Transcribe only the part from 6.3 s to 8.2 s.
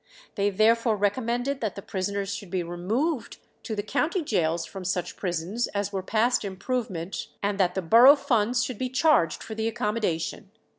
improvement, and that the borough